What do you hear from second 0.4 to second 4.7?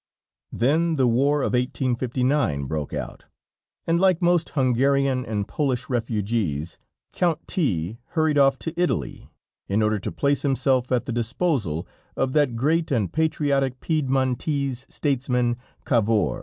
Then the war of 1859 broke out, and like most